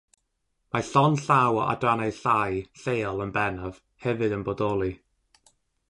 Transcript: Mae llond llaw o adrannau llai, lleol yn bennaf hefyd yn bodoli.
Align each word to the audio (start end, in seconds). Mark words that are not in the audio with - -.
Mae 0.75 0.87
llond 0.87 1.19
llaw 1.25 1.59
o 1.59 1.67
adrannau 1.73 2.15
llai, 2.21 2.57
lleol 2.85 3.23
yn 3.27 3.35
bennaf 3.39 3.81
hefyd 4.07 4.39
yn 4.41 4.49
bodoli. 4.49 4.91